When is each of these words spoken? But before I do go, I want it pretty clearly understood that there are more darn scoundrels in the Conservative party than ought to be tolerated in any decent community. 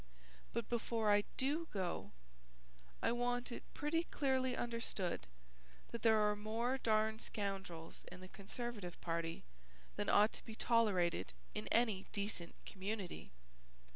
But 0.51 0.67
before 0.67 1.11
I 1.11 1.25
do 1.37 1.67
go, 1.71 2.11
I 3.03 3.11
want 3.11 3.51
it 3.51 3.61
pretty 3.75 4.05
clearly 4.05 4.57
understood 4.57 5.27
that 5.91 6.01
there 6.01 6.17
are 6.17 6.35
more 6.35 6.79
darn 6.79 7.19
scoundrels 7.19 8.03
in 8.11 8.19
the 8.19 8.27
Conservative 8.27 8.99
party 8.99 9.43
than 9.97 10.09
ought 10.09 10.33
to 10.33 10.43
be 10.43 10.55
tolerated 10.55 11.33
in 11.53 11.67
any 11.67 12.07
decent 12.13 12.55
community. 12.65 13.29